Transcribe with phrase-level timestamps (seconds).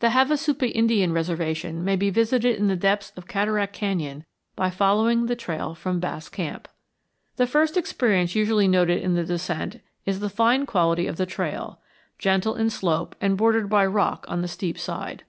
[0.00, 4.24] The Havasupai Indian reservation may be visited in the depths of Cataract Canyon
[4.56, 6.66] by following the trail from Bass Camp.
[7.36, 11.80] The first experience usually noted in the descent is the fine quality of the trail,
[12.18, 15.20] gentle in slope and bordered by rock on the steep side.